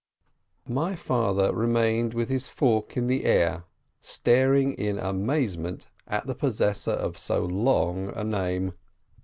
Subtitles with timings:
[0.67, 3.65] My father remained with his fork in the air,
[3.99, 8.73] staring in •amazement at the possessor of so long a name.